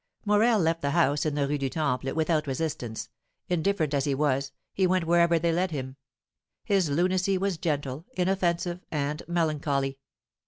[0.25, 3.07] Morel left the house in the Rue du Temple without resistance;
[3.49, 5.95] indifferent as he was, he went wherever they led him,
[6.63, 9.99] his lunacy was gentle, inoffensive, and melancholy.